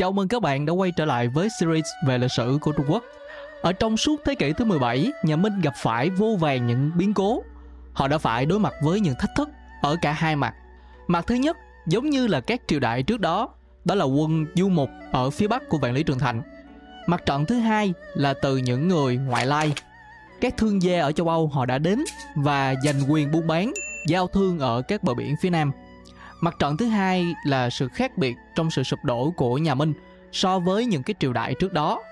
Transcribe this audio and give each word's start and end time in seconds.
Chào 0.00 0.12
mừng 0.12 0.28
các 0.28 0.42
bạn 0.42 0.66
đã 0.66 0.72
quay 0.72 0.92
trở 0.92 1.04
lại 1.04 1.28
với 1.28 1.48
series 1.60 1.86
về 2.06 2.18
lịch 2.18 2.32
sử 2.32 2.58
của 2.60 2.72
Trung 2.72 2.86
Quốc. 2.88 3.04
Ở 3.62 3.72
trong 3.72 3.96
suốt 3.96 4.20
thế 4.24 4.34
kỷ 4.34 4.52
thứ 4.52 4.64
17, 4.64 5.12
nhà 5.24 5.36
Minh 5.36 5.60
gặp 5.60 5.72
phải 5.76 6.10
vô 6.10 6.36
vàng 6.40 6.66
những 6.66 6.90
biến 6.96 7.14
cố. 7.14 7.42
Họ 7.92 8.08
đã 8.08 8.18
phải 8.18 8.46
đối 8.46 8.58
mặt 8.58 8.74
với 8.82 9.00
những 9.00 9.14
thách 9.18 9.30
thức 9.36 9.48
ở 9.82 9.96
cả 10.02 10.12
hai 10.12 10.36
mặt. 10.36 10.54
Mặt 11.06 11.24
thứ 11.26 11.34
nhất, 11.34 11.56
giống 11.86 12.10
như 12.10 12.26
là 12.26 12.40
các 12.40 12.62
triều 12.66 12.80
đại 12.80 13.02
trước 13.02 13.20
đó, 13.20 13.48
đó 13.84 13.94
là 13.94 14.04
quân 14.04 14.46
du 14.54 14.68
mục 14.68 14.90
ở 15.12 15.30
phía 15.30 15.48
bắc 15.48 15.68
của 15.68 15.78
Vạn 15.78 15.92
Lý 15.92 16.02
Trường 16.02 16.18
Thành. 16.18 16.42
Mặt 17.06 17.26
trận 17.26 17.46
thứ 17.46 17.58
hai 17.58 17.94
là 18.14 18.34
từ 18.42 18.56
những 18.56 18.88
người 18.88 19.16
ngoại 19.16 19.46
lai. 19.46 19.72
Các 20.40 20.56
thương 20.56 20.82
gia 20.82 21.00
ở 21.00 21.12
châu 21.12 21.28
Âu 21.28 21.48
họ 21.48 21.66
đã 21.66 21.78
đến 21.78 22.04
và 22.34 22.74
giành 22.84 23.12
quyền 23.12 23.30
buôn 23.30 23.46
bán, 23.46 23.72
giao 24.06 24.26
thương 24.26 24.58
ở 24.58 24.82
các 24.82 25.02
bờ 25.02 25.14
biển 25.14 25.34
phía 25.42 25.50
nam. 25.50 25.72
Mặt 26.40 26.56
trận 26.58 26.76
thứ 26.76 26.86
hai 26.86 27.34
là 27.44 27.70
sự 27.70 27.88
khác 27.88 28.18
biệt 28.18 28.36
trong 28.54 28.70
sự 28.70 28.82
sụp 28.82 28.98
đổ 29.04 29.30
của 29.36 29.58
nhà 29.58 29.74
Minh 29.74 29.92
so 30.32 30.58
với 30.58 30.86
những 30.86 31.02
cái 31.02 31.14
triều 31.20 31.32
đại 31.32 31.54
trước 31.60 31.72
đó. 31.72 32.02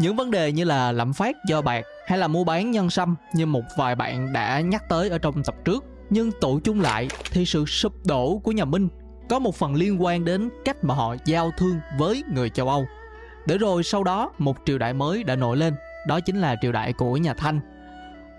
Những 0.00 0.16
vấn 0.16 0.30
đề 0.30 0.52
như 0.52 0.64
là 0.64 0.92
lạm 0.92 1.12
phát 1.12 1.36
do 1.48 1.62
bạc 1.62 1.84
hay 2.06 2.18
là 2.18 2.28
mua 2.28 2.44
bán 2.44 2.70
nhân 2.70 2.90
sâm 2.90 3.16
như 3.34 3.46
một 3.46 3.62
vài 3.76 3.94
bạn 3.94 4.32
đã 4.32 4.60
nhắc 4.60 4.88
tới 4.88 5.08
ở 5.08 5.18
trong 5.18 5.42
tập 5.44 5.54
trước. 5.64 5.84
Nhưng 6.10 6.30
tụ 6.40 6.60
chung 6.64 6.80
lại 6.80 7.08
thì 7.30 7.46
sự 7.46 7.66
sụp 7.66 8.06
đổ 8.06 8.40
của 8.44 8.52
nhà 8.52 8.64
Minh 8.64 8.88
có 9.28 9.38
một 9.38 9.54
phần 9.54 9.74
liên 9.74 10.02
quan 10.02 10.24
đến 10.24 10.50
cách 10.64 10.84
mà 10.84 10.94
họ 10.94 11.16
giao 11.24 11.50
thương 11.58 11.76
với 11.98 12.22
người 12.34 12.50
châu 12.50 12.68
Âu. 12.68 12.86
Để 13.46 13.58
rồi 13.58 13.82
sau 13.82 14.04
đó 14.04 14.32
một 14.38 14.56
triều 14.64 14.78
đại 14.78 14.92
mới 14.92 15.24
đã 15.24 15.36
nổi 15.36 15.56
lên, 15.56 15.74
đó 16.06 16.20
chính 16.20 16.40
là 16.40 16.56
triều 16.62 16.72
đại 16.72 16.92
của 16.92 17.16
nhà 17.16 17.34
Thanh. 17.34 17.60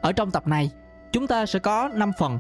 Ở 0.02 0.12
trong 0.12 0.32
tập 0.32 0.48
này, 0.48 0.72
chúng 1.12 1.28
ta 1.28 1.46
sẽ 1.46 1.60
có 1.60 1.90
5 1.94 2.12
phần. 2.20 2.40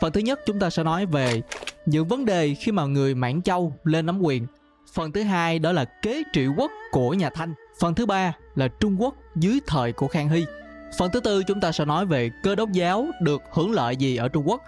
Phần 0.00 0.12
thứ 0.12 0.20
nhất 0.20 0.40
chúng 0.46 0.58
ta 0.58 0.70
sẽ 0.70 0.82
nói 0.82 1.06
về 1.06 1.42
những 1.86 2.08
vấn 2.08 2.24
đề 2.24 2.54
khi 2.54 2.72
mà 2.72 2.84
người 2.84 3.14
Mãn 3.14 3.42
Châu 3.42 3.72
lên 3.84 4.06
nắm 4.06 4.20
quyền. 4.22 4.46
Phần 4.94 5.12
thứ 5.12 5.22
hai 5.22 5.58
đó 5.58 5.72
là 5.72 5.84
kế 5.84 6.22
trị 6.32 6.46
quốc 6.56 6.70
của 6.92 7.14
nhà 7.14 7.30
Thanh. 7.30 7.54
Phần 7.80 7.94
thứ 7.94 8.06
ba 8.06 8.32
là 8.54 8.68
Trung 8.68 9.02
Quốc 9.02 9.14
dưới 9.36 9.60
thời 9.66 9.92
của 9.92 10.08
Khang 10.08 10.28
Hy. 10.28 10.44
Phần 10.98 11.10
thứ 11.12 11.20
tư 11.20 11.42
chúng 11.42 11.60
ta 11.60 11.72
sẽ 11.72 11.84
nói 11.84 12.06
về 12.06 12.30
cơ 12.42 12.54
đốc 12.54 12.72
giáo 12.72 13.06
được 13.20 13.42
hưởng 13.52 13.72
lợi 13.72 13.96
gì 13.96 14.16
ở 14.16 14.28
Trung 14.28 14.48
Quốc. 14.48 14.62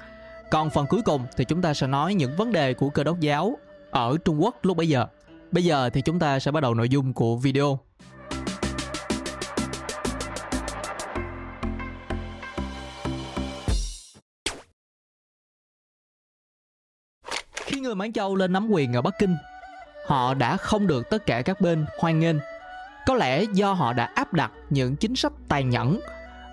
Còn 0.50 0.70
phần 0.70 0.86
cuối 0.86 1.02
cùng 1.02 1.26
thì 1.36 1.44
chúng 1.44 1.62
ta 1.62 1.74
sẽ 1.74 1.86
nói 1.86 2.14
những 2.14 2.36
vấn 2.36 2.52
đề 2.52 2.74
của 2.74 2.88
cơ 2.88 3.04
đốc 3.04 3.20
giáo 3.20 3.58
ở 3.90 4.16
Trung 4.24 4.42
Quốc 4.42 4.56
lúc 4.62 4.76
bấy 4.76 4.88
giờ. 4.88 5.06
Bây 5.52 5.64
giờ 5.64 5.90
thì 5.90 6.02
chúng 6.02 6.18
ta 6.18 6.38
sẽ 6.38 6.50
bắt 6.50 6.60
đầu 6.60 6.74
nội 6.74 6.88
dung 6.88 7.12
của 7.12 7.36
video. 7.36 7.78
Khi 17.76 17.80
người 17.80 17.94
Mãn 17.94 18.12
Châu 18.12 18.36
lên 18.36 18.52
nắm 18.52 18.68
quyền 18.70 18.92
ở 18.92 19.02
Bắc 19.02 19.18
Kinh, 19.18 19.36
họ 20.06 20.34
đã 20.34 20.56
không 20.56 20.86
được 20.86 21.10
tất 21.10 21.26
cả 21.26 21.42
các 21.42 21.60
bên 21.60 21.86
hoan 21.98 22.20
nghênh. 22.20 22.36
Có 23.06 23.14
lẽ 23.14 23.44
do 23.52 23.72
họ 23.72 23.92
đã 23.92 24.04
áp 24.14 24.32
đặt 24.32 24.52
những 24.70 24.96
chính 24.96 25.16
sách 25.16 25.32
tàn 25.48 25.70
nhẫn 25.70 26.00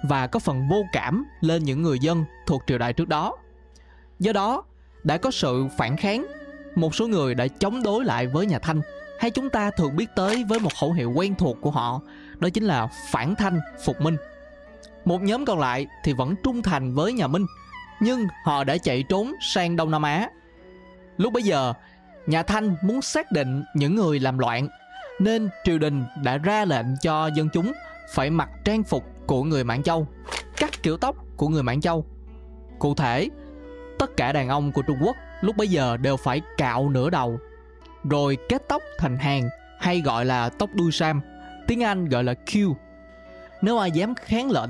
và 0.10 0.28
có 0.28 0.40
phần 0.40 0.68
vô 0.70 0.86
cảm 0.92 1.26
lên 1.42 1.64
những 1.64 1.82
người 1.82 2.00
dân 2.00 2.26
thuộc 2.48 2.64
triều 2.68 2.78
đại 2.78 2.94
trước 2.94 3.08
đó. 3.08 3.36
Do 4.20 4.34
đó, 4.34 4.64
đã 5.04 5.18
có 5.18 5.32
sự 5.32 5.68
phản 5.78 5.98
kháng, 5.98 6.26
một 6.76 6.96
số 6.96 7.08
người 7.08 7.36
đã 7.36 7.48
chống 7.48 7.84
đối 7.84 8.06
lại 8.06 8.28
với 8.28 8.46
nhà 8.46 8.60
Thanh 8.60 8.82
hay 9.20 9.32
chúng 9.32 9.50
ta 9.50 9.72
thường 9.72 9.96
biết 9.96 10.08
tới 10.16 10.44
với 10.50 10.60
một 10.60 10.74
khẩu 10.80 10.94
hiệu 10.94 11.12
quen 11.12 11.36
thuộc 11.36 11.58
của 11.62 11.72
họ, 11.72 12.02
đó 12.40 12.50
chính 12.50 12.64
là 12.64 12.88
phản 13.12 13.36
thanh 13.36 13.60
phục 13.84 14.02
minh. 14.02 14.18
Một 15.06 15.22
nhóm 15.22 15.46
còn 15.46 15.60
lại 15.60 15.88
thì 16.04 16.14
vẫn 16.14 16.36
trung 16.44 16.62
thành 16.62 16.94
với 16.94 17.14
nhà 17.14 17.28
Minh, 17.28 17.46
nhưng 18.00 18.28
họ 18.46 18.64
đã 18.64 18.78
chạy 18.78 19.04
trốn 19.04 19.34
sang 19.42 19.76
Đông 19.76 19.92
Nam 19.92 20.02
Á 20.02 20.30
Lúc 21.18 21.34
bấy 21.34 21.44
giờ, 21.44 21.74
nhà 22.28 22.44
Thanh 22.44 22.76
muốn 22.82 23.02
xác 23.02 23.32
định 23.32 23.64
những 23.76 23.96
người 23.96 24.20
làm 24.20 24.38
loạn 24.38 24.68
nên 25.20 25.50
triều 25.64 25.78
đình 25.78 26.06
đã 26.24 26.38
ra 26.38 26.66
lệnh 26.66 26.86
cho 27.02 27.28
dân 27.28 27.50
chúng 27.54 27.72
phải 28.14 28.30
mặc 28.30 28.50
trang 28.64 28.84
phục 28.84 29.04
của 29.28 29.44
người 29.44 29.64
Mãn 29.64 29.84
Châu, 29.84 30.08
cắt 30.58 30.84
kiểu 30.84 30.98
tóc 30.98 31.16
của 31.38 31.48
người 31.48 31.64
Mãn 31.64 31.82
Châu. 31.82 32.06
Cụ 32.80 32.96
thể, 32.96 33.30
tất 34.00 34.18
cả 34.18 34.34
đàn 34.34 34.50
ông 34.50 34.72
của 34.72 34.82
Trung 34.82 34.98
Quốc 35.02 35.16
lúc 35.42 35.58
bấy 35.58 35.68
giờ 35.68 35.98
đều 35.98 36.18
phải 36.18 36.42
cạo 36.58 36.90
nửa 36.90 37.10
đầu, 37.10 37.40
rồi 38.10 38.38
kết 38.50 38.64
tóc 38.68 38.82
thành 38.98 39.18
hàng 39.18 39.50
hay 39.80 40.02
gọi 40.02 40.26
là 40.26 40.50
tóc 40.50 40.70
đuôi 40.74 40.92
sam, 40.92 41.22
tiếng 41.68 41.84
Anh 41.84 42.10
gọi 42.10 42.24
là 42.24 42.34
Q. 42.46 42.74
Nếu 43.62 43.78
ai 43.78 43.92
dám 43.92 44.16
kháng 44.16 44.52
lệnh 44.52 44.70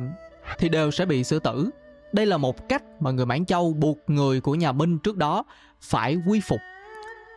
thì 0.57 0.69
đều 0.69 0.91
sẽ 0.91 1.05
bị 1.05 1.23
xử 1.23 1.39
tử. 1.39 1.69
Đây 2.11 2.25
là 2.25 2.37
một 2.37 2.69
cách 2.69 2.83
mà 2.99 3.11
người 3.11 3.25
Mãn 3.25 3.45
Châu 3.45 3.73
buộc 3.73 3.99
người 4.07 4.41
của 4.41 4.55
nhà 4.55 4.71
Minh 4.71 4.99
trước 4.99 5.17
đó 5.17 5.43
phải 5.83 6.17
quy 6.27 6.39
phục. 6.39 6.61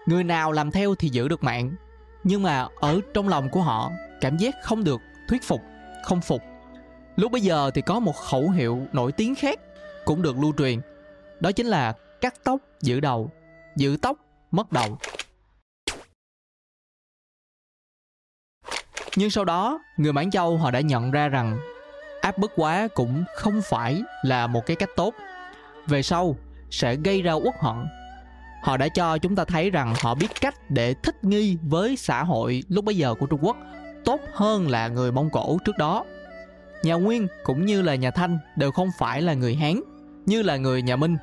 Người 0.06 0.24
nào 0.24 0.52
làm 0.52 0.70
theo 0.70 0.94
thì 0.94 1.08
giữ 1.08 1.28
được 1.28 1.44
mạng. 1.44 1.74
Nhưng 2.24 2.42
mà 2.42 2.68
ở 2.80 3.00
trong 3.14 3.28
lòng 3.28 3.48
của 3.48 3.62
họ, 3.62 3.90
cảm 4.20 4.36
giác 4.36 4.54
không 4.62 4.84
được 4.84 5.00
thuyết 5.28 5.42
phục, 5.42 5.60
không 6.04 6.20
phục. 6.20 6.42
Lúc 7.16 7.32
bây 7.32 7.40
giờ 7.40 7.70
thì 7.74 7.82
có 7.82 8.00
một 8.00 8.16
khẩu 8.16 8.50
hiệu 8.50 8.86
nổi 8.92 9.12
tiếng 9.12 9.34
khác 9.34 9.60
cũng 10.04 10.22
được 10.22 10.38
lưu 10.38 10.52
truyền. 10.58 10.80
Đó 11.40 11.52
chính 11.52 11.66
là 11.66 11.92
cắt 12.20 12.34
tóc 12.44 12.60
giữ 12.80 13.00
đầu, 13.00 13.30
giữ 13.76 13.96
tóc 14.02 14.16
mất 14.50 14.72
đầu. 14.72 14.98
Nhưng 19.16 19.30
sau 19.30 19.44
đó, 19.44 19.80
người 19.96 20.12
mãn 20.12 20.30
châu 20.30 20.56
họ 20.56 20.70
đã 20.70 20.80
nhận 20.80 21.10
ra 21.10 21.28
rằng 21.28 21.58
áp 22.20 22.38
bức 22.38 22.52
quá 22.56 22.88
cũng 22.94 23.24
không 23.36 23.60
phải 23.64 24.02
là 24.22 24.46
một 24.46 24.66
cái 24.66 24.76
cách 24.76 24.90
tốt. 24.96 25.14
Về 25.86 26.02
sau, 26.02 26.36
sẽ 26.70 26.96
gây 26.96 27.22
ra 27.22 27.32
uất 27.32 27.54
hận 27.60 27.86
họ 28.66 28.76
đã 28.76 28.88
cho 28.88 29.18
chúng 29.18 29.36
ta 29.36 29.44
thấy 29.44 29.70
rằng 29.70 29.94
họ 30.00 30.14
biết 30.14 30.40
cách 30.40 30.70
để 30.70 30.94
thích 30.94 31.24
nghi 31.24 31.56
với 31.62 31.96
xã 31.96 32.22
hội 32.22 32.62
lúc 32.68 32.84
bấy 32.84 32.96
giờ 32.96 33.14
của 33.14 33.26
Trung 33.26 33.40
Quốc 33.42 33.56
tốt 34.04 34.20
hơn 34.32 34.68
là 34.68 34.88
người 34.88 35.12
Mông 35.12 35.30
Cổ 35.30 35.58
trước 35.64 35.78
đó. 35.78 36.04
Nhà 36.82 36.94
Nguyên 36.94 37.28
cũng 37.44 37.66
như 37.66 37.82
là 37.82 37.94
nhà 37.94 38.10
Thanh 38.10 38.38
đều 38.56 38.72
không 38.72 38.88
phải 38.98 39.22
là 39.22 39.34
người 39.34 39.54
Hán 39.54 39.80
như 40.26 40.42
là 40.42 40.56
người 40.56 40.82
nhà 40.82 40.96
Minh. 40.96 41.16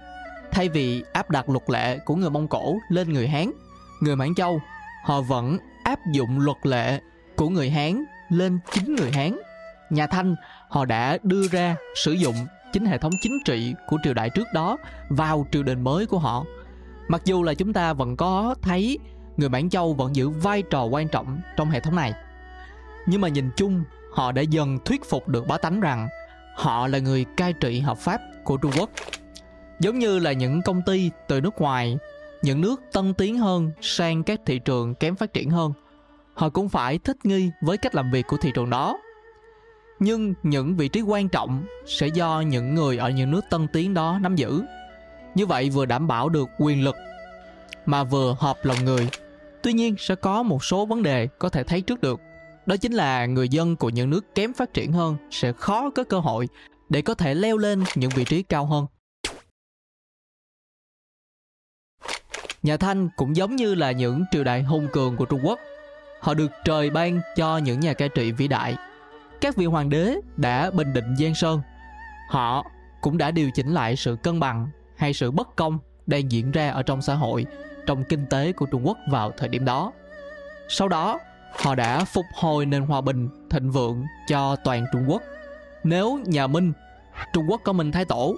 Thay 0.52 0.70
vì 0.70 1.04
áp 1.14 1.30
đặt 1.30 1.50
luật 1.50 1.70
lệ 1.70 1.98
của 1.98 2.16
người 2.16 2.30
Mông 2.30 2.48
Cổ 2.48 2.78
lên 2.90 3.14
người 3.14 3.28
Hán, 3.28 3.52
người 4.00 4.16
Mãn 4.16 4.36
Châu 4.36 4.62
họ 5.04 5.22
vẫn 5.22 5.58
áp 5.84 6.00
dụng 6.12 6.40
luật 6.40 6.58
lệ 6.64 7.00
của 7.36 7.50
người 7.50 7.70
Hán 7.70 8.04
lên 8.30 8.60
chính 8.72 8.96
người 8.96 9.12
Hán. 9.12 9.38
Nhà 9.90 10.08
Thanh 10.08 10.36
họ 10.70 10.86
đã 10.86 11.18
đưa 11.24 11.48
ra 11.48 11.76
sử 11.96 12.12
dụng 12.12 12.36
chính 12.74 12.86
hệ 12.86 12.98
thống 12.98 13.14
chính 13.22 13.40
trị 13.46 13.74
của 13.88 13.98
triều 14.04 14.14
đại 14.14 14.30
trước 14.30 14.48
đó 14.54 14.78
vào 15.10 15.48
triều 15.52 15.64
đình 15.64 15.84
mới 15.84 16.06
của 16.06 16.20
họ 16.20 16.44
Mặc 17.08 17.22
dù 17.26 17.44
là 17.44 17.54
chúng 17.54 17.74
ta 17.74 17.94
vẫn 17.94 18.18
có 18.18 18.56
thấy 18.62 19.00
người 19.38 19.50
Mãn 19.50 19.70
Châu 19.70 19.94
vẫn 19.94 20.16
giữ 20.16 20.30
vai 20.30 20.62
trò 20.62 20.84
quan 20.84 21.08
trọng 21.08 21.42
trong 21.58 21.70
hệ 21.70 21.80
thống 21.80 21.96
này. 21.96 22.14
Nhưng 23.06 23.22
mà 23.22 23.28
nhìn 23.28 23.50
chung, 23.56 23.84
họ 24.14 24.32
đã 24.32 24.42
dần 24.42 24.80
thuyết 24.86 25.06
phục 25.06 25.28
được 25.28 25.48
bá 25.48 25.58
tánh 25.58 25.80
rằng 25.80 26.08
họ 26.56 26.88
là 26.88 27.00
người 27.00 27.26
cai 27.38 27.54
trị 27.54 27.80
hợp 27.80 27.98
pháp 27.98 28.22
của 28.44 28.58
Trung 28.58 28.72
Quốc. 28.78 28.90
Giống 29.80 30.00
như 30.00 30.20
là 30.20 30.32
những 30.32 30.62
công 30.62 30.82
ty 30.82 31.12
từ 31.28 31.42
nước 31.42 31.62
ngoài, 31.62 31.98
những 32.42 32.62
nước 32.62 32.82
tân 32.92 33.14
tiến 33.14 33.38
hơn 33.38 33.72
sang 33.82 34.24
các 34.24 34.42
thị 34.46 34.60
trường 34.60 34.96
kém 34.96 35.16
phát 35.16 35.34
triển 35.34 35.50
hơn, 35.50 35.74
họ 36.34 36.50
cũng 36.50 36.70
phải 36.70 36.98
thích 36.98 37.18
nghi 37.26 37.52
với 37.62 37.78
cách 37.78 37.96
làm 37.96 38.12
việc 38.12 38.28
của 38.28 38.38
thị 38.38 38.52
trường 38.56 38.70
đó. 38.70 38.98
Nhưng 40.00 40.34
những 40.44 40.78
vị 40.78 40.88
trí 40.88 41.02
quan 41.02 41.30
trọng 41.30 41.66
sẽ 41.86 42.08
do 42.08 42.42
những 42.42 42.76
người 42.76 42.98
ở 42.98 43.10
những 43.10 43.32
nước 43.32 43.46
tân 43.50 43.68
tiến 43.68 43.94
đó 43.94 44.20
nắm 44.22 44.36
giữ 44.36 44.64
như 45.36 45.46
vậy 45.46 45.70
vừa 45.70 45.86
đảm 45.86 46.08
bảo 46.08 46.30
được 46.30 46.50
quyền 46.60 46.84
lực 46.84 46.96
mà 47.86 48.04
vừa 48.04 48.36
hợp 48.40 48.58
lòng 48.64 48.86
người. 48.86 49.10
Tuy 49.64 49.74
nhiên 49.74 49.96
sẽ 50.00 50.16
có 50.16 50.44
một 50.44 50.64
số 50.64 50.86
vấn 50.86 51.04
đề 51.04 51.28
có 51.28 51.50
thể 51.50 51.64
thấy 51.64 51.82
trước 51.82 52.02
được. 52.02 52.20
Đó 52.66 52.78
chính 52.78 52.94
là 52.94 53.26
người 53.26 53.50
dân 53.50 53.76
của 53.76 53.90
những 53.90 54.10
nước 54.10 54.36
kém 54.36 54.54
phát 54.54 54.74
triển 54.74 54.92
hơn 54.92 55.18
sẽ 55.32 55.52
khó 55.54 55.90
có 55.90 56.04
cơ 56.04 56.20
hội 56.20 56.50
để 56.90 57.02
có 57.02 57.16
thể 57.16 57.34
leo 57.34 57.58
lên 57.58 57.84
những 57.96 58.12
vị 58.16 58.24
trí 58.24 58.44
cao 58.44 58.66
hơn. 58.66 58.86
Nhà 62.64 62.78
Thanh 62.78 63.10
cũng 63.16 63.36
giống 63.36 63.56
như 63.56 63.76
là 63.76 63.92
những 63.92 64.24
triều 64.32 64.44
đại 64.44 64.64
hùng 64.64 64.88
cường 64.92 65.16
của 65.16 65.26
Trung 65.26 65.40
Quốc. 65.44 65.60
Họ 66.22 66.34
được 66.34 66.52
trời 66.66 66.90
ban 66.90 67.22
cho 67.36 67.58
những 67.58 67.80
nhà 67.80 67.94
cai 67.94 68.10
trị 68.10 68.32
vĩ 68.32 68.48
đại. 68.48 68.76
Các 69.42 69.56
vị 69.56 69.66
hoàng 69.66 69.90
đế 69.90 70.16
đã 70.38 70.72
bình 70.72 70.94
định 70.94 71.16
Giang 71.20 71.36
Sơn. 71.36 71.62
Họ 72.30 72.66
cũng 73.02 73.18
đã 73.18 73.32
điều 73.32 73.52
chỉnh 73.52 73.74
lại 73.74 73.96
sự 73.96 74.18
cân 74.24 74.40
bằng 74.40 74.68
hay 74.96 75.14
sự 75.14 75.32
bất 75.32 75.56
công 75.56 75.80
đang 76.06 76.32
diễn 76.32 76.52
ra 76.52 76.70
ở 76.70 76.84
trong 76.84 77.02
xã 77.02 77.14
hội, 77.14 77.46
trong 77.86 78.04
kinh 78.04 78.26
tế 78.30 78.52
của 78.54 78.66
trung 78.66 78.88
quốc 78.88 78.98
vào 79.10 79.32
thời 79.38 79.50
điểm 79.50 79.66
đó. 79.66 79.92
Sau 80.70 80.88
đó, 80.88 81.20
họ 81.52 81.76
đã 81.76 82.06
phục 82.06 82.26
hồi 82.34 82.66
nền 82.66 82.82
hòa 82.82 83.02
bình 83.02 83.30
thịnh 83.50 83.72
vượng 83.72 84.06
cho 84.28 84.56
toàn 84.56 84.86
trung 84.94 85.06
quốc. 85.08 85.22
Nếu 85.84 86.20
nhà 86.26 86.48
minh, 86.48 86.74
trung 87.34 87.46
quốc 87.50 87.62
có 87.64 87.74
minh 87.74 87.92
thái 87.92 88.06
tổ 88.06 88.36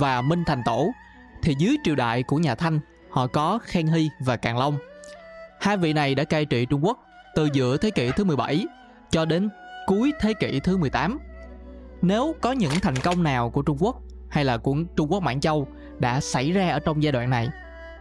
và 0.00 0.22
minh 0.22 0.44
thành 0.46 0.62
tổ, 0.64 0.90
thì 1.42 1.54
dưới 1.58 1.76
triều 1.84 1.94
đại 1.94 2.22
của 2.22 2.36
nhà 2.36 2.54
thanh, 2.54 2.80
họ 3.10 3.26
có 3.26 3.58
khang 3.62 3.86
hy 3.86 4.08
và 4.20 4.36
càn 4.36 4.56
long. 4.56 4.78
Hai 5.60 5.76
vị 5.76 5.92
này 5.92 6.14
đã 6.14 6.24
cai 6.24 6.44
trị 6.44 6.66
trung 6.66 6.84
quốc 6.84 6.98
từ 7.34 7.48
giữa 7.52 7.76
thế 7.76 7.90
kỷ 7.90 8.10
thứ 8.16 8.24
17 8.24 8.66
cho 9.10 9.24
đến 9.24 9.48
cuối 9.86 10.12
thế 10.20 10.32
kỷ 10.40 10.60
thứ 10.60 10.76
18 10.76 11.18
nếu 12.02 12.34
có 12.40 12.52
những 12.52 12.72
thành 12.82 12.96
công 12.96 13.22
nào 13.22 13.50
của 13.50 13.62
Trung 13.62 13.76
Quốc 13.80 14.02
hay 14.28 14.44
là 14.44 14.56
của 14.56 14.76
Trung 14.96 15.12
Quốc 15.12 15.22
Mãn 15.22 15.40
Châu 15.40 15.68
đã 15.98 16.20
xảy 16.20 16.52
ra 16.52 16.68
ở 16.68 16.78
trong 16.78 17.02
giai 17.02 17.12
đoạn 17.12 17.30
này, 17.30 17.48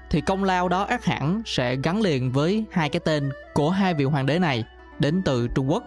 thì 0.10 0.22
công 0.22 0.44
lao 0.44 0.70
đó 0.70 0.84
ác 0.84 1.06
hẳn 1.06 1.42
sẽ 1.46 1.76
gắn 1.84 2.02
liền 2.02 2.32
với 2.32 2.66
hai 2.72 2.90
cái 2.90 3.00
tên 3.00 3.30
của 3.54 3.70
hai 3.70 3.94
vị 3.94 4.04
hoàng 4.04 4.26
đế 4.26 4.40
này 4.40 4.64
đến 5.00 5.22
từ 5.26 5.48
Trung 5.56 5.72
Quốc. 5.72 5.84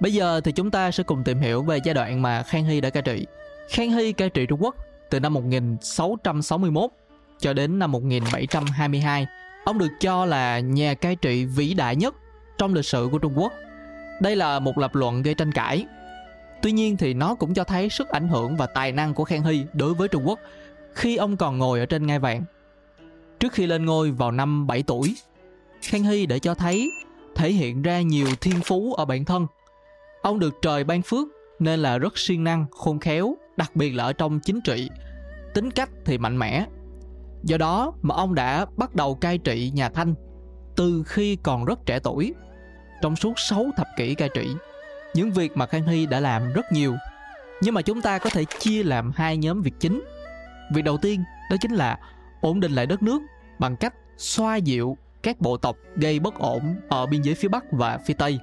Bây 0.00 0.12
giờ 0.12 0.40
thì 0.40 0.52
chúng 0.52 0.70
ta 0.70 0.90
sẽ 0.90 1.02
cùng 1.02 1.24
tìm 1.24 1.40
hiểu 1.40 1.62
về 1.62 1.78
giai 1.84 1.94
đoạn 1.94 2.22
mà 2.22 2.42
Khang 2.42 2.64
Hy 2.64 2.80
đã 2.80 2.90
cai 2.90 3.02
trị. 3.02 3.26
Khang 3.70 3.90
Hy 3.90 4.12
cai 4.12 4.30
trị 4.30 4.46
Trung 4.46 4.62
Quốc 4.62 4.76
từ 5.10 5.20
năm 5.20 5.34
1661 5.34 6.90
cho 7.38 7.52
đến 7.52 7.78
năm 7.78 7.92
1722. 7.92 9.26
Ông 9.64 9.78
được 9.78 9.90
cho 10.00 10.24
là 10.24 10.60
nhà 10.60 10.94
cai 10.94 11.16
trị 11.16 11.44
vĩ 11.44 11.74
đại 11.74 11.96
nhất 11.96 12.14
trong 12.58 12.74
lịch 12.74 12.84
sử 12.84 13.08
của 13.12 13.18
Trung 13.18 13.38
Quốc. 13.38 13.52
Đây 14.20 14.36
là 14.36 14.58
một 14.58 14.78
lập 14.78 14.94
luận 14.94 15.22
gây 15.22 15.34
tranh 15.34 15.52
cãi. 15.52 15.86
Tuy 16.62 16.72
nhiên 16.72 16.96
thì 16.96 17.14
nó 17.14 17.34
cũng 17.34 17.54
cho 17.54 17.64
thấy 17.64 17.88
sức 17.88 18.08
ảnh 18.08 18.28
hưởng 18.28 18.56
và 18.56 18.66
tài 18.66 18.92
năng 18.92 19.14
của 19.14 19.24
Khang 19.24 19.42
Hy 19.42 19.64
đối 19.72 19.94
với 19.94 20.08
Trung 20.08 20.28
Quốc 20.28 20.38
khi 20.94 21.16
ông 21.16 21.36
còn 21.36 21.58
ngồi 21.58 21.80
ở 21.80 21.86
trên 21.86 22.06
ngai 22.06 22.18
vàng. 22.18 22.44
Trước 23.40 23.52
khi 23.52 23.66
lên 23.66 23.84
ngôi 23.84 24.10
vào 24.10 24.32
năm 24.32 24.66
7 24.66 24.82
tuổi, 24.82 25.16
Khang 25.82 26.02
Hy 26.02 26.26
để 26.26 26.38
cho 26.38 26.54
thấy 26.54 26.90
thể 27.34 27.52
hiện 27.52 27.82
ra 27.82 28.00
nhiều 28.00 28.26
thiên 28.40 28.60
phú 28.64 28.94
ở 28.94 29.04
bản 29.04 29.24
thân. 29.24 29.46
Ông 30.22 30.38
được 30.38 30.54
trời 30.62 30.84
ban 30.84 31.02
phước 31.02 31.28
nên 31.58 31.80
là 31.80 31.98
rất 31.98 32.18
siêng 32.18 32.44
năng, 32.44 32.66
khôn 32.70 32.98
khéo, 32.98 33.36
đặc 33.56 33.76
biệt 33.76 33.90
là 33.90 34.04
ở 34.04 34.12
trong 34.12 34.40
chính 34.40 34.60
trị. 34.60 34.90
Tính 35.54 35.70
cách 35.70 35.90
thì 36.04 36.18
mạnh 36.18 36.38
mẽ. 36.38 36.66
Do 37.42 37.56
đó 37.56 37.92
mà 38.02 38.14
ông 38.14 38.34
đã 38.34 38.66
bắt 38.76 38.94
đầu 38.94 39.14
cai 39.14 39.38
trị 39.38 39.70
nhà 39.74 39.88
Thanh 39.88 40.14
từ 40.76 41.02
khi 41.06 41.36
còn 41.42 41.64
rất 41.64 41.78
trẻ 41.86 41.98
tuổi. 41.98 42.34
Trong 43.02 43.16
suốt 43.16 43.32
6 43.36 43.66
thập 43.76 43.86
kỷ 43.96 44.14
cai 44.14 44.28
trị, 44.34 44.48
những 45.14 45.30
việc 45.30 45.56
mà 45.56 45.66
Khang 45.66 45.86
Hy 45.86 46.06
đã 46.06 46.20
làm 46.20 46.52
rất 46.52 46.72
nhiều. 46.72 46.94
Nhưng 47.62 47.74
mà 47.74 47.82
chúng 47.82 48.02
ta 48.02 48.18
có 48.18 48.30
thể 48.30 48.44
chia 48.44 48.82
làm 48.82 49.12
hai 49.14 49.36
nhóm 49.36 49.62
việc 49.62 49.74
chính. 49.80 50.02
Việc 50.74 50.82
đầu 50.82 50.96
tiên 50.96 51.24
đó 51.50 51.56
chính 51.60 51.72
là 51.72 51.98
ổn 52.40 52.60
định 52.60 52.72
lại 52.72 52.86
đất 52.86 53.02
nước 53.02 53.22
bằng 53.58 53.76
cách 53.76 53.94
xoa 54.16 54.56
dịu 54.56 54.96
các 55.22 55.40
bộ 55.40 55.56
tộc 55.56 55.76
gây 55.96 56.18
bất 56.18 56.34
ổn 56.34 56.76
ở 56.88 57.06
biên 57.06 57.22
giới 57.22 57.34
phía 57.34 57.48
Bắc 57.48 57.64
và 57.72 57.98
phía 58.06 58.14
Tây. 58.14 58.38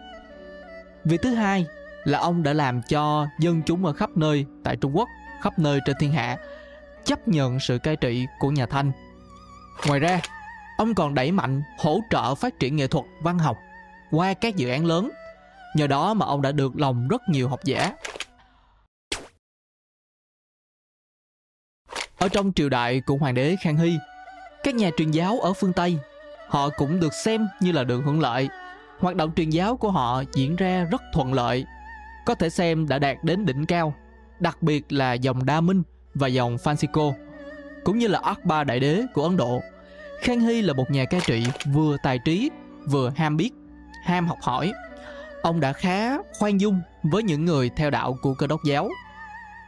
Việc 1.05 1.21
thứ 1.21 1.33
hai 1.33 1.65
là 2.03 2.19
ông 2.19 2.43
đã 2.43 2.53
làm 2.53 2.81
cho 2.81 3.27
dân 3.39 3.61
chúng 3.65 3.85
ở 3.85 3.93
khắp 3.93 4.09
nơi 4.15 4.45
tại 4.63 4.75
Trung 4.75 4.97
Quốc, 4.97 5.09
khắp 5.41 5.59
nơi 5.59 5.79
trên 5.85 5.95
thiên 5.99 6.11
hạ 6.11 6.37
chấp 7.05 7.27
nhận 7.27 7.59
sự 7.59 7.77
cai 7.77 7.95
trị 7.95 8.25
của 8.39 8.51
nhà 8.51 8.65
Thanh. 8.65 8.91
Ngoài 9.87 9.99
ra, 9.99 10.21
ông 10.77 10.95
còn 10.95 11.13
đẩy 11.13 11.31
mạnh 11.31 11.63
hỗ 11.79 11.99
trợ 12.09 12.35
phát 12.35 12.59
triển 12.59 12.75
nghệ 12.75 12.87
thuật 12.87 13.05
văn 13.21 13.39
học 13.39 13.57
qua 14.11 14.33
các 14.33 14.55
dự 14.55 14.69
án 14.69 14.85
lớn. 14.85 15.11
Nhờ 15.75 15.87
đó 15.87 16.13
mà 16.13 16.25
ông 16.25 16.41
đã 16.41 16.51
được 16.51 16.79
lòng 16.79 17.07
rất 17.07 17.21
nhiều 17.29 17.49
học 17.49 17.59
giả. 17.63 17.93
Ở 22.27 22.29
trong 22.29 22.53
triều 22.53 22.69
đại 22.69 23.01
của 23.01 23.15
hoàng 23.15 23.33
đế 23.33 23.55
Khang 23.61 23.77
Hy, 23.77 23.97
các 24.63 24.75
nhà 24.75 24.89
truyền 24.97 25.11
giáo 25.11 25.39
ở 25.39 25.53
phương 25.53 25.73
Tây, 25.73 25.97
họ 26.47 26.69
cũng 26.69 26.99
được 26.99 27.13
xem 27.13 27.47
như 27.59 27.71
là 27.71 27.83
được 27.83 28.01
hưởng 28.05 28.19
lợi. 28.19 28.49
Hoạt 28.99 29.15
động 29.15 29.31
truyền 29.35 29.49
giáo 29.49 29.77
của 29.77 29.91
họ 29.91 30.23
diễn 30.33 30.55
ra 30.55 30.87
rất 30.91 31.01
thuận 31.13 31.33
lợi, 31.33 31.65
có 32.25 32.35
thể 32.35 32.49
xem 32.49 32.87
đã 32.87 32.99
đạt 32.99 33.17
đến 33.23 33.45
đỉnh 33.45 33.65
cao, 33.65 33.93
đặc 34.39 34.61
biệt 34.61 34.91
là 34.91 35.13
dòng 35.13 35.45
Đa 35.45 35.61
Minh 35.61 35.83
và 36.13 36.27
dòng 36.27 36.55
Francisco, 36.55 37.13
cũng 37.83 37.97
như 37.97 38.07
là 38.07 38.19
Akbar 38.23 38.67
Đại 38.67 38.79
Đế 38.79 39.03
của 39.13 39.23
Ấn 39.23 39.37
Độ. 39.37 39.61
Khang 40.21 40.39
Hy 40.39 40.61
là 40.61 40.73
một 40.73 40.91
nhà 40.91 41.05
cai 41.05 41.21
trị 41.25 41.45
vừa 41.73 41.97
tài 42.03 42.19
trí, 42.19 42.49
vừa 42.85 43.11
ham 43.15 43.37
biết, 43.37 43.51
ham 44.03 44.27
học 44.27 44.37
hỏi. 44.41 44.73
Ông 45.41 45.59
đã 45.59 45.73
khá 45.73 46.17
khoan 46.39 46.61
dung 46.61 46.81
với 47.03 47.23
những 47.23 47.45
người 47.45 47.69
theo 47.75 47.89
đạo 47.89 48.17
của 48.21 48.33
cơ 48.33 48.47
đốc 48.47 48.59
giáo. 48.65 48.89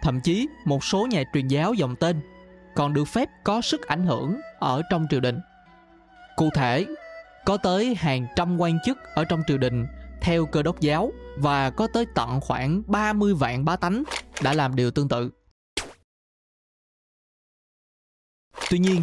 Thậm 0.02 0.22
chí 0.22 0.48
một 0.66 0.84
số 0.84 1.08
nhà 1.08 1.24
truyền 1.34 1.48
giáo 1.48 1.74
dòng 1.74 1.96
tên 1.96 2.22
còn 2.76 2.94
được 2.94 3.06
phép 3.06 3.30
có 3.44 3.62
sức 3.62 3.88
ảnh 3.88 4.06
hưởng 4.06 4.40
ở 4.60 4.82
trong 4.90 5.08
triều 5.10 5.20
đình. 5.20 5.40
Cụ 6.36 6.50
thể, 6.56 6.86
có 7.46 7.58
tới 7.58 7.96
hàng 7.96 8.28
trăm 8.36 8.58
quan 8.62 8.78
chức 8.86 8.98
ở 9.16 9.24
trong 9.24 9.44
triều 9.48 9.58
đình 9.58 9.88
theo 10.22 10.46
cơ 10.46 10.64
đốc 10.64 10.80
giáo 10.80 11.12
và 11.38 11.70
có 11.70 11.88
tới 11.94 12.06
tận 12.16 12.40
khoảng 12.42 12.82
30 12.88 13.34
vạn 13.34 13.66
bá 13.66 13.76
tánh 13.76 14.04
đã 14.44 14.54
làm 14.54 14.76
điều 14.76 14.92
tương 14.92 15.10
tự. 15.10 15.32
Tuy 18.70 18.80
nhiên, 18.80 19.02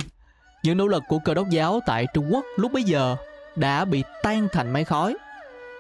những 0.62 0.77
nỗ 0.77 0.87
lực 0.87 1.03
của 1.09 1.19
cơ 1.25 1.35
đốc 1.35 1.51
giáo 1.51 1.81
tại 1.87 2.07
Trung 2.15 2.29
Quốc 2.33 2.45
lúc 2.57 2.73
bấy 2.73 2.83
giờ 2.83 3.17
đã 3.57 3.85
bị 3.85 4.05
tan 4.23 4.49
thành 4.53 4.73
mây 4.73 4.85
khói 4.85 5.17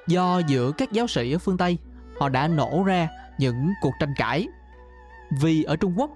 do 0.06 0.38
giữa 0.38 0.72
các 0.78 0.92
giáo 0.92 1.06
sĩ 1.06 1.32
ở 1.32 1.38
phương 1.38 1.56
Tây 1.56 1.78
họ 2.20 2.28
đã 2.28 2.48
nổ 2.48 2.82
ra 2.86 3.08
những 3.38 3.72
cuộc 3.80 3.92
tranh 4.00 4.14
cãi 4.16 4.48
vì 5.30 5.62
ở 5.62 5.76
Trung 5.76 5.94
Quốc 5.96 6.10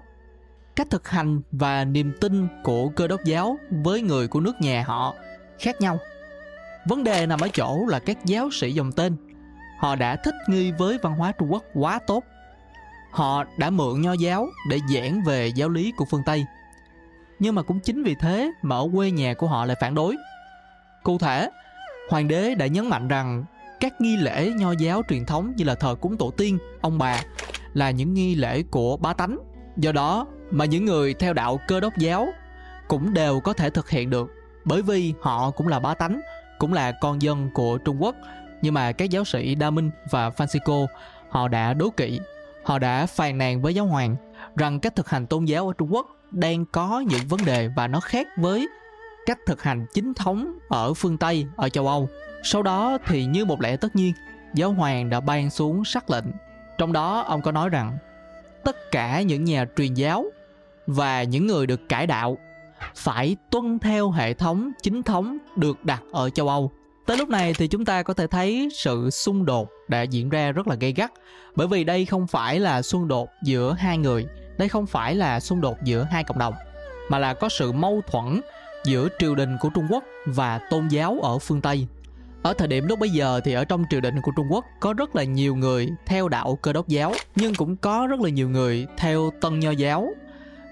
cách 0.81 0.89
thực 0.89 1.09
hành 1.09 1.41
và 1.51 1.85
niềm 1.85 2.13
tin 2.21 2.47
của 2.63 2.89
cơ 2.89 3.07
đốc 3.07 3.23
giáo 3.23 3.57
với 3.83 4.01
người 4.01 4.27
của 4.27 4.39
nước 4.39 4.61
nhà 4.61 4.83
họ 4.87 5.13
khác 5.59 5.81
nhau. 5.81 5.99
Vấn 6.87 7.03
đề 7.03 7.25
nằm 7.25 7.39
ở 7.39 7.47
chỗ 7.53 7.85
là 7.87 7.99
các 7.99 8.25
giáo 8.25 8.49
sĩ 8.51 8.71
dòng 8.71 8.91
tên. 8.91 9.15
Họ 9.79 9.95
đã 9.95 10.15
thích 10.15 10.35
nghi 10.47 10.71
với 10.71 10.97
văn 11.01 11.15
hóa 11.15 11.31
trung 11.31 11.51
quốc 11.51 11.63
quá 11.73 11.99
tốt. 12.07 12.23
Họ 13.11 13.43
đã 13.57 13.69
mượn 13.69 14.01
nho 14.01 14.13
giáo 14.13 14.47
để 14.69 14.79
giảng 14.93 15.23
về 15.23 15.47
giáo 15.47 15.69
lý 15.69 15.91
của 15.97 16.05
phương 16.05 16.21
tây. 16.25 16.45
Nhưng 17.39 17.55
mà 17.55 17.61
cũng 17.61 17.79
chính 17.79 18.03
vì 18.03 18.15
thế 18.15 18.51
mà 18.61 18.75
ở 18.75 18.87
quê 18.93 19.11
nhà 19.11 19.33
của 19.33 19.47
họ 19.47 19.65
lại 19.65 19.77
phản 19.81 19.95
đối. 19.95 20.15
Cụ 21.03 21.17
thể, 21.17 21.49
hoàng 22.09 22.27
đế 22.27 22.55
đã 22.55 22.67
nhấn 22.67 22.89
mạnh 22.89 23.07
rằng 23.07 23.43
các 23.79 24.01
nghi 24.01 24.17
lễ 24.17 24.51
nho 24.57 24.71
giáo 24.71 25.01
truyền 25.09 25.25
thống 25.25 25.53
như 25.55 25.63
là 25.63 25.75
thờ 25.75 25.95
cúng 26.01 26.17
tổ 26.17 26.31
tiên, 26.31 26.57
ông 26.81 26.97
bà 26.97 27.21
là 27.73 27.91
những 27.91 28.13
nghi 28.13 28.35
lễ 28.35 28.63
của 28.71 28.97
bá 28.97 29.13
tánh. 29.13 29.37
Do 29.77 29.91
đó 29.91 30.27
mà 30.51 30.65
những 30.65 30.85
người 30.85 31.13
theo 31.13 31.33
đạo 31.33 31.59
cơ 31.67 31.79
đốc 31.79 31.97
giáo 31.97 32.33
cũng 32.87 33.13
đều 33.13 33.39
có 33.39 33.53
thể 33.53 33.69
thực 33.69 33.89
hiện 33.89 34.09
được. 34.09 34.31
Bởi 34.65 34.81
vì 34.81 35.13
họ 35.21 35.51
cũng 35.51 35.67
là 35.67 35.79
bá 35.79 35.93
tánh, 35.93 36.21
cũng 36.59 36.73
là 36.73 36.91
con 36.91 37.21
dân 37.21 37.49
của 37.53 37.77
trung 37.77 38.03
quốc. 38.03 38.15
Nhưng 38.61 38.73
mà 38.73 38.91
các 38.91 39.09
giáo 39.09 39.25
sĩ 39.25 39.55
đa 39.55 39.69
minh 39.69 39.91
và 40.09 40.29
francisco, 40.29 40.87
họ 41.29 41.47
đã 41.47 41.73
đố 41.73 41.89
kỵ, 41.89 42.19
họ 42.63 42.79
đã 42.79 43.05
phàn 43.05 43.37
nàn 43.37 43.61
với 43.61 43.75
giáo 43.75 43.85
hoàng 43.85 44.15
rằng 44.55 44.79
cách 44.79 44.95
thực 44.95 45.09
hành 45.09 45.27
tôn 45.27 45.45
giáo 45.45 45.67
ở 45.67 45.73
trung 45.77 45.93
quốc 45.93 46.07
đang 46.31 46.65
có 46.65 46.99
những 46.99 47.27
vấn 47.29 47.45
đề 47.45 47.67
và 47.67 47.87
nó 47.87 47.99
khác 47.99 48.27
với 48.37 48.69
cách 49.25 49.39
thực 49.45 49.63
hành 49.63 49.85
chính 49.93 50.13
thống 50.13 50.53
ở 50.69 50.93
phương 50.93 51.17
tây, 51.17 51.47
ở 51.55 51.69
châu 51.69 51.87
âu. 51.87 52.09
Sau 52.43 52.63
đó 52.63 52.97
thì 53.07 53.25
như 53.25 53.45
một 53.45 53.61
lẽ 53.61 53.77
tất 53.77 53.95
nhiên, 53.95 54.13
giáo 54.53 54.71
hoàng 54.71 55.09
đã 55.09 55.19
ban 55.19 55.49
xuống 55.49 55.85
sắc 55.85 56.09
lệnh. 56.09 56.25
Trong 56.77 56.93
đó 56.93 57.21
ông 57.21 57.41
có 57.41 57.51
nói 57.51 57.69
rằng, 57.69 57.97
tất 58.63 58.91
cả 58.91 59.21
những 59.21 59.43
nhà 59.43 59.65
truyền 59.77 59.93
giáo 59.93 60.25
và 60.93 61.23
những 61.23 61.47
người 61.47 61.67
được 61.67 61.89
cải 61.89 62.07
đạo 62.07 62.37
phải 62.95 63.35
tuân 63.51 63.79
theo 63.79 64.11
hệ 64.11 64.33
thống 64.33 64.71
chính 64.83 65.03
thống 65.03 65.37
được 65.55 65.85
đặt 65.85 66.03
ở 66.11 66.29
châu 66.29 66.47
Âu. 66.47 66.71
Tới 67.05 67.17
lúc 67.17 67.29
này 67.29 67.53
thì 67.53 67.67
chúng 67.67 67.85
ta 67.85 68.03
có 68.03 68.13
thể 68.13 68.27
thấy 68.27 68.69
sự 68.73 69.09
xung 69.09 69.45
đột 69.45 69.69
đã 69.87 70.01
diễn 70.01 70.29
ra 70.29 70.51
rất 70.51 70.67
là 70.67 70.75
gay 70.75 70.93
gắt 70.93 71.11
bởi 71.55 71.67
vì 71.67 71.83
đây 71.83 72.05
không 72.05 72.27
phải 72.27 72.59
là 72.59 72.81
xung 72.81 73.07
đột 73.07 73.29
giữa 73.43 73.75
hai 73.79 73.97
người, 73.97 74.25
đây 74.57 74.69
không 74.69 74.85
phải 74.85 75.15
là 75.15 75.39
xung 75.39 75.61
đột 75.61 75.77
giữa 75.83 76.07
hai 76.11 76.23
cộng 76.23 76.39
đồng 76.39 76.53
mà 77.09 77.19
là 77.19 77.33
có 77.33 77.49
sự 77.49 77.71
mâu 77.71 78.01
thuẫn 78.07 78.41
giữa 78.85 79.07
triều 79.19 79.35
đình 79.35 79.57
của 79.61 79.69
Trung 79.69 79.87
Quốc 79.89 80.03
và 80.25 80.59
tôn 80.69 80.87
giáo 80.87 81.19
ở 81.21 81.37
phương 81.37 81.61
Tây. 81.61 81.87
Ở 82.43 82.53
thời 82.53 82.67
điểm 82.67 82.87
lúc 82.87 82.99
bây 82.99 83.09
giờ 83.09 83.41
thì 83.43 83.53
ở 83.53 83.65
trong 83.65 83.83
triều 83.89 84.01
đình 84.01 84.21
của 84.21 84.31
Trung 84.35 84.47
Quốc 84.49 84.65
có 84.79 84.93
rất 84.93 85.15
là 85.15 85.23
nhiều 85.23 85.55
người 85.55 85.89
theo 86.05 86.29
đạo 86.29 86.59
cơ 86.61 86.73
đốc 86.73 86.87
giáo 86.87 87.13
nhưng 87.35 87.55
cũng 87.55 87.75
có 87.77 88.07
rất 88.07 88.19
là 88.19 88.29
nhiều 88.29 88.49
người 88.49 88.87
theo 88.97 89.31
tân 89.41 89.59
nho 89.59 89.71
giáo 89.71 90.13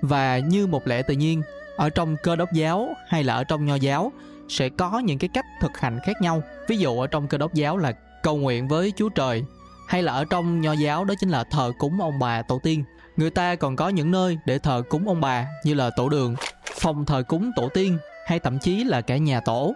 và 0.01 0.37
như 0.37 0.67
một 0.67 0.87
lẽ 0.87 1.01
tự 1.01 1.13
nhiên, 1.13 1.41
ở 1.75 1.89
trong 1.89 2.15
cơ 2.23 2.35
đốc 2.35 2.53
giáo 2.53 2.93
hay 3.07 3.23
là 3.23 3.35
ở 3.35 3.43
trong 3.43 3.65
nho 3.65 3.75
giáo, 3.75 4.11
sẽ 4.49 4.69
có 4.69 4.99
những 4.99 5.17
cái 5.17 5.29
cách 5.33 5.45
thực 5.61 5.77
hành 5.77 5.99
khác 6.05 6.21
nhau. 6.21 6.43
Ví 6.67 6.77
dụ 6.77 6.99
ở 6.99 7.07
trong 7.07 7.27
cơ 7.27 7.37
đốc 7.37 7.53
giáo 7.53 7.77
là 7.77 7.91
cầu 8.23 8.37
nguyện 8.37 8.67
với 8.67 8.93
chúa 8.95 9.09
trời, 9.09 9.43
hay 9.87 10.03
là 10.03 10.13
ở 10.13 10.25
trong 10.29 10.61
nho 10.61 10.73
giáo 10.73 11.05
đó 11.05 11.13
chính 11.19 11.29
là 11.29 11.43
thờ 11.43 11.71
cúng 11.79 12.01
ông 12.01 12.19
bà 12.19 12.41
tổ 12.41 12.59
tiên. 12.63 12.83
Người 13.17 13.29
ta 13.29 13.55
còn 13.55 13.75
có 13.75 13.89
những 13.89 14.11
nơi 14.11 14.37
để 14.45 14.59
thờ 14.59 14.83
cúng 14.89 15.07
ông 15.07 15.21
bà 15.21 15.47
như 15.63 15.73
là 15.73 15.89
tổ 15.89 16.09
đường, 16.09 16.35
phòng 16.79 17.05
thờ 17.05 17.23
cúng 17.27 17.51
tổ 17.55 17.69
tiên, 17.69 17.97
hay 18.27 18.39
thậm 18.39 18.59
chí 18.59 18.83
là 18.83 19.01
cả 19.01 19.17
nhà 19.17 19.39
tổ. 19.39 19.73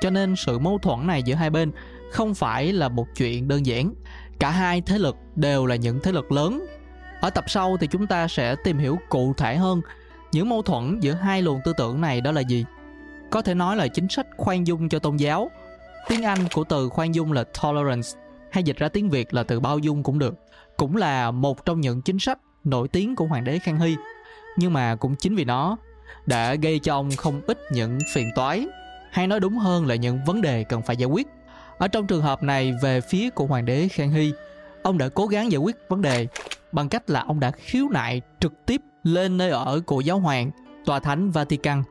Cho 0.00 0.10
nên 0.10 0.36
sự 0.36 0.58
mâu 0.58 0.78
thuẫn 0.78 1.06
này 1.06 1.22
giữa 1.22 1.34
hai 1.34 1.50
bên 1.50 1.72
không 2.10 2.34
phải 2.34 2.72
là 2.72 2.88
một 2.88 3.06
chuyện 3.16 3.48
đơn 3.48 3.66
giản. 3.66 3.94
Cả 4.38 4.50
hai 4.50 4.80
thế 4.80 4.98
lực 4.98 5.16
đều 5.36 5.66
là 5.66 5.76
những 5.76 6.00
thế 6.02 6.12
lực 6.12 6.32
lớn 6.32 6.66
ở 7.20 7.30
tập 7.30 7.44
sau 7.50 7.76
thì 7.76 7.86
chúng 7.86 8.06
ta 8.06 8.28
sẽ 8.28 8.56
tìm 8.64 8.78
hiểu 8.78 8.98
cụ 9.08 9.34
thể 9.36 9.56
hơn 9.56 9.80
những 10.32 10.48
mâu 10.48 10.62
thuẫn 10.62 11.00
giữa 11.00 11.12
hai 11.12 11.42
luồng 11.42 11.60
tư 11.64 11.72
tưởng 11.76 12.00
này 12.00 12.20
đó 12.20 12.32
là 12.32 12.40
gì. 12.40 12.64
Có 13.30 13.42
thể 13.42 13.54
nói 13.54 13.76
là 13.76 13.88
chính 13.88 14.08
sách 14.08 14.26
khoan 14.36 14.66
dung 14.66 14.88
cho 14.88 14.98
tôn 14.98 15.16
giáo. 15.16 15.50
Tiếng 16.08 16.24
anh 16.24 16.38
của 16.54 16.64
từ 16.64 16.88
khoan 16.88 17.14
dung 17.14 17.32
là 17.32 17.44
tolerance, 17.62 18.08
hay 18.50 18.62
dịch 18.62 18.76
ra 18.76 18.88
tiếng 18.88 19.10
việt 19.10 19.34
là 19.34 19.42
từ 19.42 19.60
bao 19.60 19.78
dung 19.78 20.02
cũng 20.02 20.18
được, 20.18 20.34
cũng 20.76 20.96
là 20.96 21.30
một 21.30 21.64
trong 21.64 21.80
những 21.80 22.02
chính 22.02 22.18
sách 22.18 22.38
nổi 22.64 22.88
tiếng 22.88 23.16
của 23.16 23.26
hoàng 23.26 23.44
đế 23.44 23.58
khang 23.58 23.80
hy. 23.80 23.96
Nhưng 24.56 24.72
mà 24.72 24.96
cũng 24.96 25.16
chính 25.16 25.36
vì 25.36 25.44
nó 25.44 25.76
đã 26.26 26.54
gây 26.54 26.78
cho 26.78 26.94
ông 26.94 27.10
không 27.16 27.40
ít 27.46 27.58
những 27.72 27.98
phiền 28.14 28.30
toái, 28.34 28.66
hay 29.10 29.26
nói 29.26 29.40
đúng 29.40 29.58
hơn 29.58 29.86
là 29.86 29.94
những 29.94 30.20
vấn 30.26 30.42
đề 30.42 30.64
cần 30.64 30.82
phải 30.82 30.96
giải 30.96 31.06
quyết. 31.06 31.26
Ở 31.78 31.88
trong 31.88 32.06
trường 32.06 32.22
hợp 32.22 32.42
này 32.42 32.74
về 32.82 33.00
phía 33.00 33.30
của 33.30 33.46
hoàng 33.46 33.64
đế 33.64 33.88
khang 33.88 34.10
hy, 34.10 34.32
ông 34.82 34.98
đã 34.98 35.08
cố 35.08 35.26
gắng 35.26 35.52
giải 35.52 35.58
quyết 35.58 35.76
vấn 35.88 36.02
đề 36.02 36.26
bằng 36.72 36.88
cách 36.88 37.10
là 37.10 37.20
ông 37.20 37.40
đã 37.40 37.50
khiếu 37.50 37.88
nại 37.88 38.20
trực 38.40 38.66
tiếp 38.66 38.80
lên 39.02 39.36
nơi 39.36 39.50
ở 39.50 39.80
của 39.86 40.00
giáo 40.00 40.18
hoàng, 40.18 40.50
tòa 40.84 41.00
thánh 41.00 41.30
Vatican. 41.30 41.82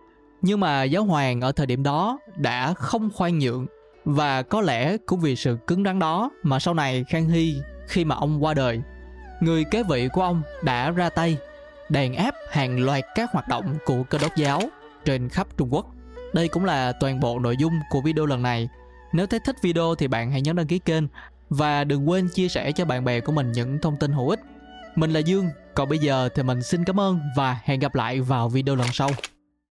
Nhưng 0.41 0.59
mà 0.59 0.83
giáo 0.83 1.03
hoàng 1.03 1.41
ở 1.41 1.51
thời 1.51 1.65
điểm 1.65 1.83
đó 1.83 2.19
đã 2.35 2.73
không 2.73 3.09
khoan 3.13 3.39
nhượng 3.39 3.65
và 4.05 4.41
có 4.41 4.61
lẽ 4.61 4.97
cũng 4.97 5.19
vì 5.19 5.35
sự 5.35 5.57
cứng 5.67 5.83
rắn 5.83 5.99
đó 5.99 6.31
mà 6.43 6.59
sau 6.59 6.73
này 6.73 7.05
Khang 7.09 7.29
Hy 7.29 7.55
khi 7.87 8.05
mà 8.05 8.15
ông 8.15 8.43
qua 8.43 8.53
đời, 8.53 8.81
người 9.39 9.63
kế 9.63 9.83
vị 9.83 10.07
của 10.13 10.21
ông 10.21 10.41
đã 10.63 10.91
ra 10.91 11.09
tay 11.09 11.37
đàn 11.89 12.15
áp 12.15 12.35
hàng 12.51 12.79
loạt 12.79 13.03
các 13.15 13.31
hoạt 13.31 13.47
động 13.47 13.77
của 13.85 14.03
cơ 14.03 14.17
đốc 14.21 14.35
giáo 14.35 14.61
trên 15.05 15.29
khắp 15.29 15.47
Trung 15.57 15.73
Quốc. 15.73 15.85
Đây 16.33 16.47
cũng 16.47 16.65
là 16.65 16.91
toàn 16.91 17.19
bộ 17.19 17.39
nội 17.39 17.57
dung 17.57 17.73
của 17.89 18.01
video 18.01 18.25
lần 18.25 18.41
này. 18.41 18.69
Nếu 19.13 19.27
thấy 19.27 19.39
thích 19.39 19.55
video 19.61 19.95
thì 19.95 20.07
bạn 20.07 20.31
hãy 20.31 20.41
nhấn 20.41 20.55
đăng 20.55 20.67
ký 20.67 20.79
kênh 20.79 21.03
và 21.49 21.83
đừng 21.83 22.09
quên 22.09 22.29
chia 22.33 22.47
sẻ 22.47 22.71
cho 22.71 22.85
bạn 22.85 23.03
bè 23.03 23.19
của 23.19 23.31
mình 23.31 23.51
những 23.51 23.79
thông 23.81 23.97
tin 23.97 24.11
hữu 24.11 24.29
ích. 24.29 24.39
Mình 24.97 25.11
là 25.11 25.19
Dương, 25.19 25.49
còn 25.75 25.89
bây 25.89 25.99
giờ 25.99 26.29
thì 26.35 26.43
mình 26.43 26.63
xin 26.63 26.83
cảm 26.85 26.99
ơn 26.99 27.19
và 27.35 27.59
hẹn 27.63 27.79
gặp 27.79 27.95
lại 27.95 28.21
vào 28.21 28.49
video 28.49 28.75
lần 28.75 28.87
sau. 28.93 29.09